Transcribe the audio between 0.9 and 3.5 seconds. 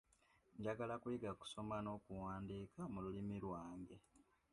kuyiga kusoma n'okuwandiika mu lulimi